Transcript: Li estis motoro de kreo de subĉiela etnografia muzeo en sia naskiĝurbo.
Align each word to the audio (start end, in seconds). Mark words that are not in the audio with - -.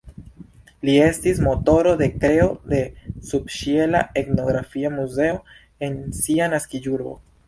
Li 0.87 0.93
estis 1.07 1.41
motoro 1.47 1.91
de 1.99 2.07
kreo 2.15 2.47
de 2.71 2.79
subĉiela 3.31 4.01
etnografia 4.23 4.91
muzeo 4.95 5.37
en 5.89 6.01
sia 6.21 6.49
naskiĝurbo. 6.55 7.15